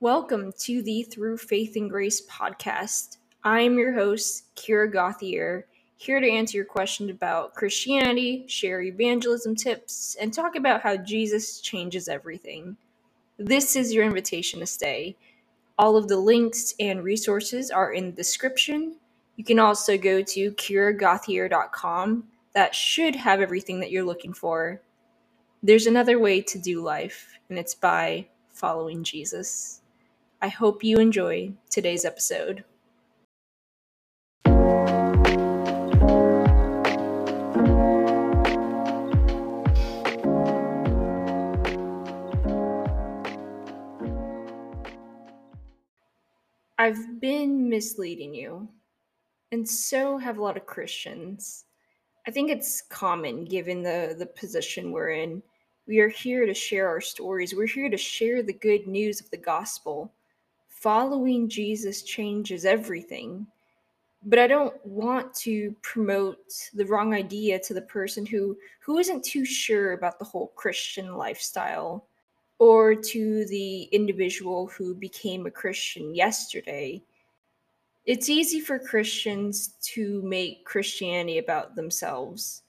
[0.00, 3.16] Welcome to the Through Faith and Grace podcast.
[3.42, 5.64] I am your host, Kira Gauthier,
[5.96, 11.62] here to answer your questions about Christianity, share evangelism tips, and talk about how Jesus
[11.62, 12.76] changes everything.
[13.38, 15.16] This is your invitation to stay.
[15.78, 18.96] All of the links and resources are in the description.
[19.36, 22.24] You can also go to kiragauthier.com.
[22.52, 24.82] That should have everything that you're looking for.
[25.62, 29.80] There's another way to do life, and it's by following Jesus.
[30.46, 32.62] I hope you enjoy today's episode.
[46.78, 48.68] I've been misleading you,
[49.50, 51.64] and so have a lot of Christians.
[52.24, 55.42] I think it's common given the, the position we're in.
[55.88, 59.28] We are here to share our stories, we're here to share the good news of
[59.32, 60.12] the gospel.
[60.86, 63.44] Following Jesus changes everything.
[64.22, 66.38] But I don't want to promote
[66.74, 71.16] the wrong idea to the person who, who isn't too sure about the whole Christian
[71.16, 72.06] lifestyle
[72.60, 77.02] or to the individual who became a Christian yesterday.
[78.04, 82.62] It's easy for Christians to make Christianity about themselves.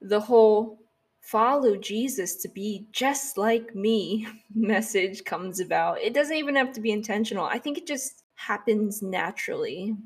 [0.00, 0.80] The whole
[1.24, 6.00] follow Jesus to be just like me message comes about.
[6.00, 7.46] It doesn't even have to be intentional.
[7.46, 9.96] I think it just happens naturally.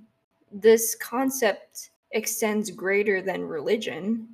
[0.52, 4.28] This concept extends greater than religion.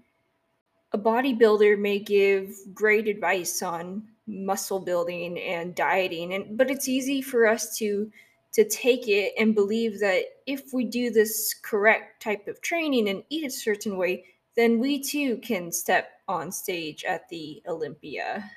[0.92, 7.20] A bodybuilder may give great advice on muscle building and dieting and but it's easy
[7.20, 8.10] for us to
[8.54, 13.22] to take it and believe that if we do this correct type of training and
[13.28, 14.24] eat a certain way
[14.56, 18.50] then we too can step on stage at the Olympia.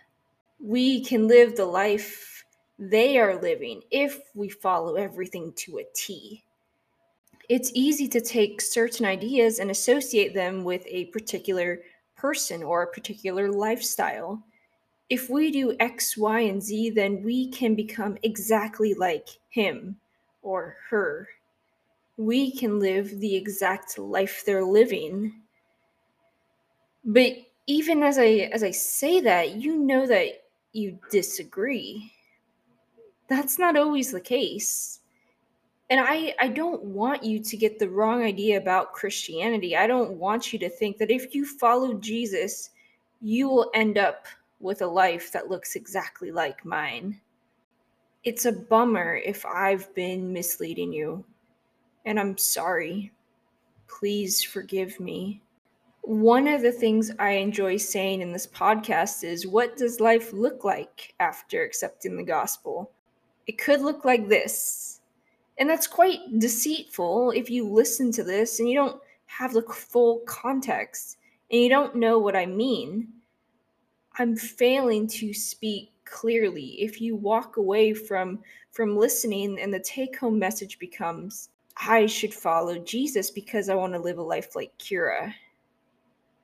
[0.59, 2.43] We can live the life
[2.79, 6.43] they are living if we follow everything to a T.
[7.49, 11.81] It's easy to take certain ideas and associate them with a particular
[12.15, 14.43] person or a particular lifestyle
[15.09, 19.95] if we do X, Y, and Z, then we can become exactly like him
[20.42, 21.30] or her.
[22.17, 25.42] We can live the exact life they're living.
[27.05, 27.37] But
[27.67, 32.11] even as I as I say that, you know that you disagree.
[33.28, 35.02] That's not always the case.
[35.89, 39.76] And I, I don't want you to get the wrong idea about Christianity.
[39.78, 42.72] I don't want you to think that if you follow Jesus,
[43.22, 44.26] you will end up
[44.60, 47.20] with a life that looks exactly like mine.
[48.23, 51.23] It's a bummer if I've been misleading you,
[52.05, 53.11] and I'm sorry.
[53.88, 55.42] Please forgive me.
[56.07, 60.63] One of the things I enjoy saying in this podcast is what does life look
[60.63, 62.91] like after accepting the gospel?
[63.45, 65.01] It could look like this.
[65.57, 70.19] And that's quite deceitful if you listen to this and you don't have the full
[70.19, 71.17] context
[71.51, 73.09] and you don't know what I mean.
[74.17, 76.81] I'm failing to speak clearly.
[76.81, 78.39] If you walk away from
[78.71, 83.91] from listening and the take home message becomes I should follow Jesus because I want
[83.91, 85.33] to live a life like Kira.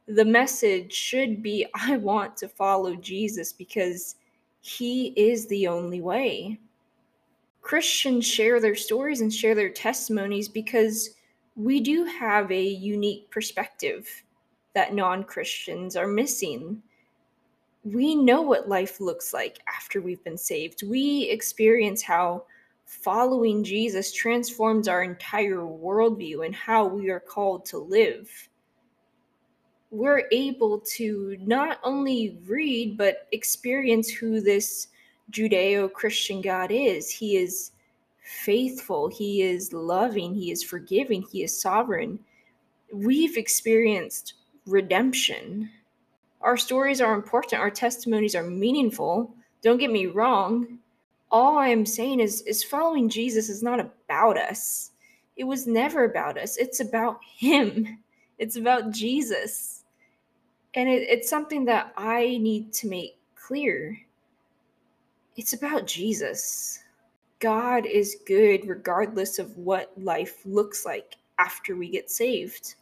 [0.08, 4.16] The message should be I want to follow Jesus because
[4.62, 6.60] he is the only way.
[7.62, 11.12] Christians share their stories and share their testimonies because
[11.56, 14.08] we do have a unique perspective
[14.74, 16.82] that non Christians are missing
[17.84, 20.84] we know what life looks like after we've been saved.
[20.84, 22.46] We experience how
[22.86, 28.30] following Jesus transforms our entire worldview and how we are called to live.
[29.94, 34.88] We're able to not only read, but experience who this
[35.32, 37.10] Judeo Christian God is.
[37.10, 37.72] He is
[38.44, 42.20] faithful, He is loving, He is forgiving, He is sovereign.
[42.92, 44.34] We've experienced
[44.66, 45.70] redemption
[46.44, 49.34] our stories are important, our testimonies are meaningful.
[49.62, 50.80] Don't get me wrong.
[51.32, 54.92] All I am saying is is following Jesus is not about us.
[55.38, 56.58] It was never about us.
[56.58, 57.98] It's about him.
[58.38, 59.83] It's about Jesus.
[60.76, 64.00] And it, it's something that I need to make clear.
[65.36, 66.84] It's about Jesus.
[67.40, 72.76] God is good regardless of what life looks like after we get saved.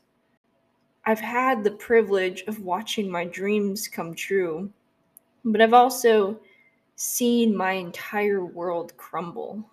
[1.06, 4.72] I've had the privilege of watching my dreams come true,
[5.44, 6.40] but I've also
[6.96, 9.68] seen my entire world crumble.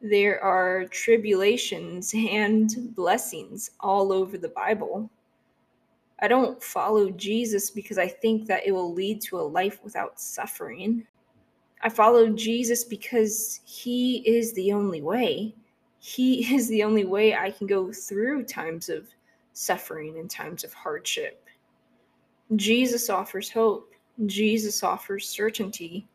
[0.00, 5.10] There are tribulations and blessings all over the Bible.
[6.20, 10.20] I don't follow Jesus because I think that it will lead to a life without
[10.20, 11.06] suffering.
[11.82, 15.54] I follow Jesus because he is the only way.
[15.98, 19.06] He is the only way I can go through times of
[19.52, 21.46] suffering and times of hardship.
[22.56, 23.94] Jesus offers hope.
[24.26, 26.06] Jesus offers certainty.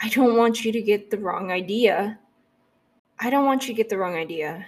[0.00, 2.18] I don't want you to get the wrong idea.
[3.18, 4.66] I don't want you to get the wrong idea.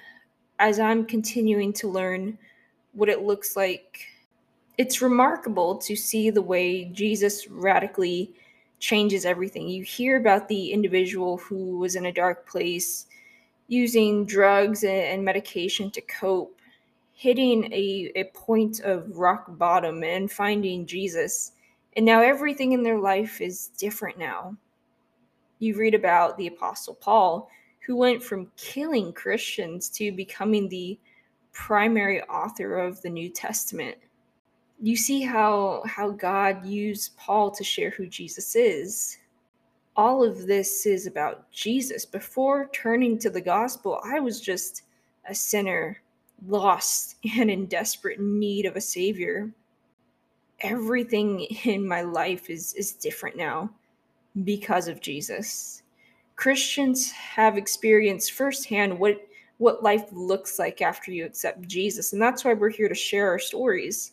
[0.59, 2.39] As I'm continuing to learn
[2.93, 4.07] what it looks like,
[4.79, 8.33] it's remarkable to see the way Jesus radically
[8.79, 9.69] changes everything.
[9.69, 13.07] You hear about the individual who was in a dark place
[13.67, 16.61] using drugs and medication to cope,
[17.13, 21.53] hitting a, a point of rock bottom and finding Jesus.
[21.97, 24.57] And now everything in their life is different now.
[25.59, 27.51] You read about the Apostle Paul,
[27.85, 31.01] who went from killing Christians to becoming the
[31.53, 33.97] primary author of the New Testament.
[34.81, 39.19] You see how, how God used Paul to share who Jesus is.
[39.97, 42.07] All of this is about Jesus.
[42.07, 44.83] Before turning to the gospel, I was just
[45.29, 46.01] a sinner,
[46.47, 49.51] lost, and in desperate need of a savior.
[50.61, 53.71] Everything in my life is, is different now
[54.45, 55.83] because of Jesus.
[56.37, 59.25] Christians have experienced firsthand what
[59.59, 63.27] what life looks like after you accept Jesus, and that's why we're here to share
[63.27, 64.13] our stories.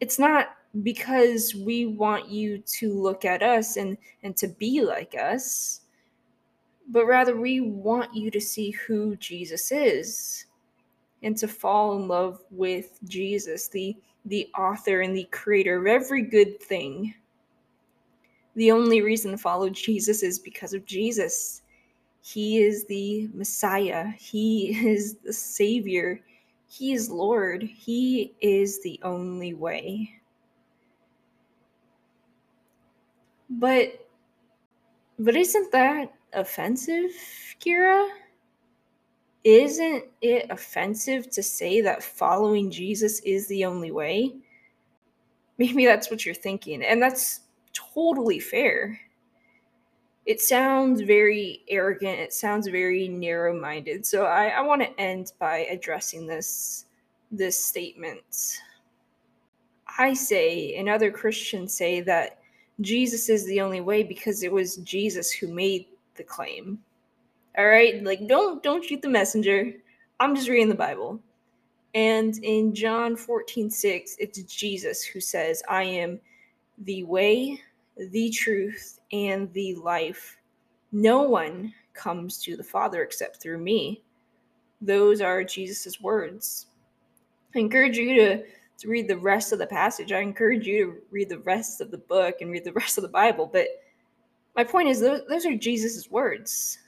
[0.00, 5.14] It's not because we want you to look at us and and to be like
[5.14, 5.82] us,
[6.88, 10.46] but rather we want you to see who Jesus is
[11.22, 13.96] and to fall in love with Jesus, the
[14.26, 17.14] the author and the creator of every good thing.
[18.56, 21.62] The only reason to follow Jesus is because of Jesus.
[22.22, 26.20] He is the Messiah, He is the Savior,
[26.68, 30.10] He is Lord, He is the only way.
[33.48, 34.06] But
[35.18, 37.10] but isn't that offensive,
[37.60, 38.08] Kira?
[39.44, 44.34] Isn't it offensive to say that following Jesus is the only way?
[45.58, 46.84] Maybe that's what you're thinking.
[46.84, 47.40] And that's
[47.72, 49.00] totally fair.
[50.26, 52.18] It sounds very arrogant.
[52.18, 54.04] It sounds very narrow minded.
[54.04, 56.86] So I, I want to end by addressing this
[57.30, 58.58] this statement.
[59.98, 62.38] I say, and other Christians say, that
[62.80, 65.86] Jesus is the only way because it was Jesus who made
[66.16, 66.78] the claim.
[67.56, 69.72] All right, like don't don't shoot the messenger.
[70.20, 71.20] I'm just reading the Bible.
[71.94, 76.20] And in John 14, 6, it's Jesus who says, I am
[76.76, 77.62] the way,
[77.96, 80.36] the truth, and the life.
[80.92, 84.02] No one comes to the Father except through me.
[84.80, 86.66] Those are Jesus' words.
[87.54, 88.44] I encourage you to,
[88.78, 90.12] to read the rest of the passage.
[90.12, 93.02] I encourage you to read the rest of the book and read the rest of
[93.02, 93.48] the Bible.
[93.50, 93.68] But
[94.54, 96.78] my point is, those, those are Jesus' words,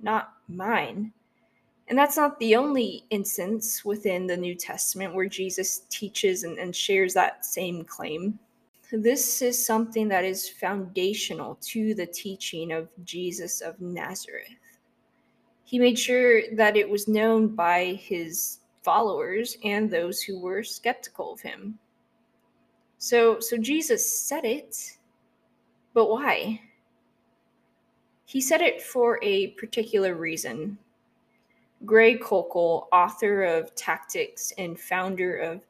[0.00, 1.12] not mine.
[1.88, 6.74] And that's not the only instance within the New Testament where Jesus teaches and, and
[6.74, 8.38] shares that same claim.
[8.92, 14.46] This is something that is foundational to the teaching of Jesus of Nazareth.
[15.64, 21.32] He made sure that it was known by his followers and those who were skeptical
[21.32, 21.76] of him.
[22.98, 24.96] So, so Jesus said it,
[25.92, 26.60] but why?
[28.26, 30.78] He said it for a particular reason.
[31.84, 35.60] Greg Koukl, author of Tactics and founder of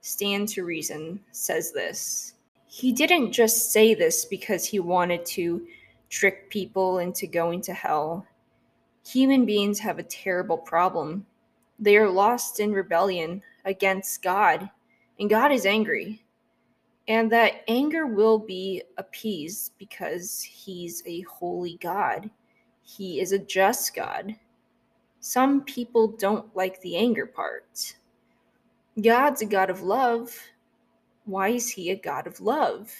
[0.00, 2.33] Stand to Reason, says this
[2.74, 5.64] he didn't just say this because he wanted to
[6.10, 8.26] trick people into going to hell.
[9.06, 11.24] Human beings have a terrible problem.
[11.78, 14.68] They are lost in rebellion against God,
[15.20, 16.24] and God is angry.
[17.06, 22.28] And that anger will be appeased because he's a holy God.
[22.82, 24.34] He is a just God.
[25.20, 27.94] Some people don't like the anger part.
[29.00, 30.36] God's a God of love,
[31.24, 32.92] why is he a God of love?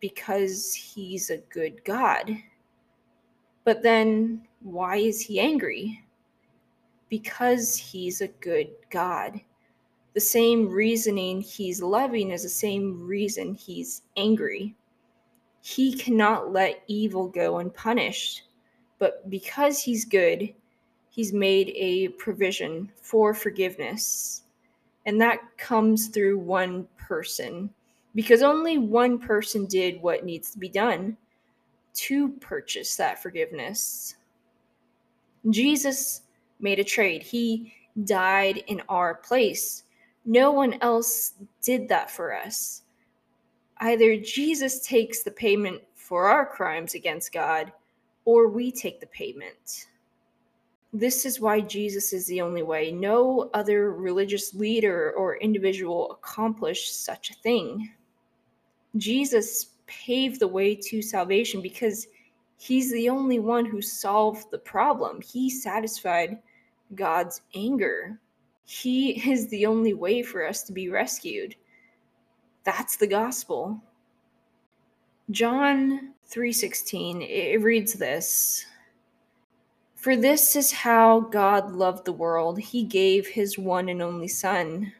[0.00, 2.30] Because he's a good God.
[3.64, 6.04] But then why is he angry?
[7.08, 9.40] Because he's a good God.
[10.14, 14.74] The same reasoning he's loving is the same reason he's angry.
[15.62, 18.42] He cannot let evil go unpunished.
[18.98, 20.52] But because he's good,
[21.10, 24.42] he's made a provision for forgiveness.
[25.06, 27.70] And that comes through one person
[28.14, 31.16] because only one person did what needs to be done
[31.94, 34.16] to purchase that forgiveness.
[35.50, 36.22] Jesus
[36.60, 37.72] made a trade, he
[38.04, 39.84] died in our place.
[40.24, 41.32] No one else
[41.62, 42.82] did that for us.
[43.78, 47.72] Either Jesus takes the payment for our crimes against God,
[48.24, 49.86] or we take the payment.
[50.92, 52.92] This is why Jesus is the only way.
[52.92, 57.90] No other religious leader or individual accomplished such a thing.
[58.96, 62.06] Jesus paved the way to salvation because
[62.58, 65.20] he's the only one who solved the problem.
[65.22, 66.38] He satisfied
[66.94, 68.20] God's anger.
[68.64, 71.54] He is the only way for us to be rescued.
[72.64, 73.82] That's the gospel.
[75.30, 78.66] John 3:16 it reads this
[80.02, 82.58] For this is how God loved the world.
[82.58, 84.92] He gave his one and only son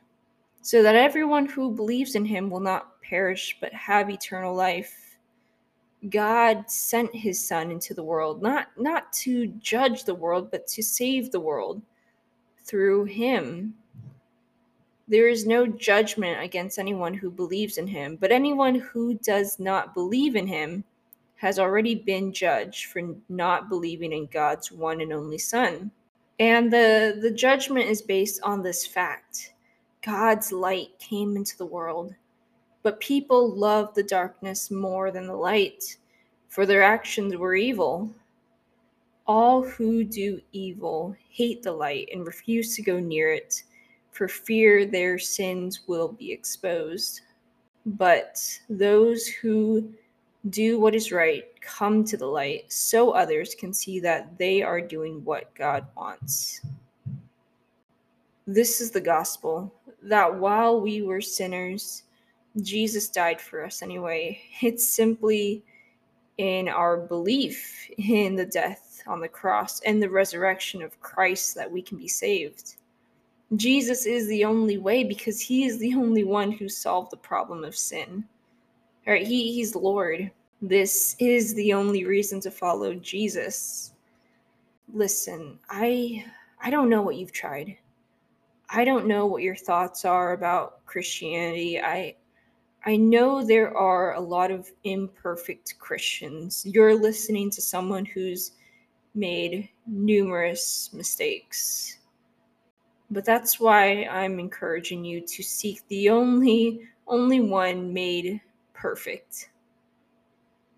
[0.60, 5.18] so that everyone who believes in him will not perish but have eternal life.
[6.08, 10.84] God sent his son into the world not not to judge the world but to
[10.84, 11.82] save the world
[12.64, 13.74] through him.
[15.08, 19.94] There is no judgment against anyone who believes in him, but anyone who does not
[19.94, 20.84] believe in him
[21.42, 25.90] has already been judged for not believing in God's one and only Son.
[26.38, 29.52] And the, the judgment is based on this fact
[30.06, 32.14] God's light came into the world,
[32.84, 35.96] but people loved the darkness more than the light,
[36.48, 38.08] for their actions were evil.
[39.26, 43.64] All who do evil hate the light and refuse to go near it
[44.12, 47.22] for fear their sins will be exposed.
[47.84, 49.92] But those who
[50.50, 54.80] do what is right come to the light so others can see that they are
[54.80, 56.60] doing what God wants.
[58.46, 59.72] This is the gospel
[60.02, 62.02] that while we were sinners,
[62.60, 64.40] Jesus died for us anyway.
[64.60, 65.62] It's simply
[66.38, 71.70] in our belief in the death on the cross and the resurrection of Christ that
[71.70, 72.76] we can be saved.
[73.56, 77.64] Jesus is the only way because he is the only one who solved the problem
[77.64, 78.24] of sin.
[79.06, 80.30] All right, he, he's Lord.
[80.60, 83.92] This is the only reason to follow Jesus.
[84.92, 86.24] Listen, I
[86.60, 87.76] I don't know what you've tried.
[88.70, 91.80] I don't know what your thoughts are about Christianity.
[91.80, 92.14] I
[92.86, 96.64] I know there are a lot of imperfect Christians.
[96.66, 98.52] You're listening to someone who's
[99.14, 101.98] made numerous mistakes
[103.12, 108.40] but that's why I'm encouraging you to seek the only only one made
[108.82, 109.50] perfect.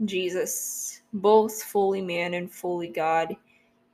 [0.04, 3.34] Jesus, both fully man and fully God.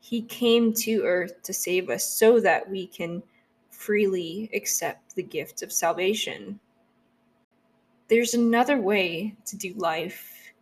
[0.00, 3.22] He came to earth to save us so that we can
[3.70, 6.58] freely accept the gift of salvation.
[8.08, 10.52] There's another way to do life,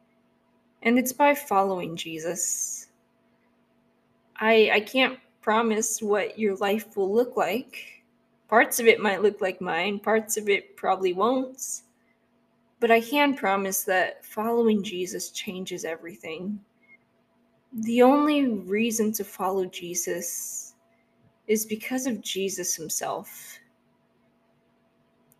[0.83, 2.89] and it's by following Jesus.
[4.37, 8.05] I I can't promise what your life will look like.
[8.49, 11.83] Parts of it might look like mine, parts of it probably won't.
[12.81, 16.61] But I can promise that following Jesus changes everything.
[17.73, 20.75] The only reason to follow Jesus
[21.47, 23.59] is because of Jesus himself.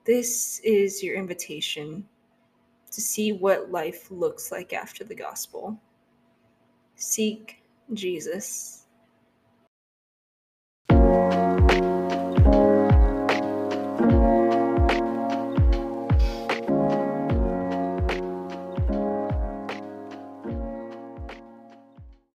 [0.05, 2.07] This is your invitation
[2.91, 5.79] to see what life looks like after the gospel.
[6.97, 8.78] Seek Jesus.